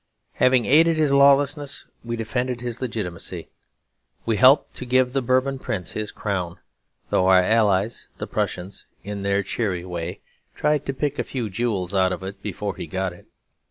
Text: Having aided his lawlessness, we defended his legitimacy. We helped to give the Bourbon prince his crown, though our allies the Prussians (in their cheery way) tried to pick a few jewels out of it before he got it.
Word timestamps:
Having 0.41 0.65
aided 0.65 0.97
his 0.97 1.11
lawlessness, 1.13 1.85
we 2.03 2.15
defended 2.15 2.59
his 2.59 2.81
legitimacy. 2.81 3.49
We 4.25 4.37
helped 4.37 4.73
to 4.77 4.85
give 4.87 5.13
the 5.13 5.21
Bourbon 5.21 5.59
prince 5.59 5.91
his 5.91 6.11
crown, 6.11 6.57
though 7.11 7.27
our 7.27 7.43
allies 7.43 8.07
the 8.17 8.25
Prussians 8.25 8.87
(in 9.03 9.21
their 9.21 9.43
cheery 9.43 9.85
way) 9.85 10.21
tried 10.55 10.87
to 10.87 10.93
pick 10.95 11.19
a 11.19 11.23
few 11.23 11.51
jewels 11.51 11.93
out 11.93 12.11
of 12.11 12.23
it 12.23 12.41
before 12.41 12.75
he 12.77 12.87
got 12.87 13.13
it. 13.13 13.27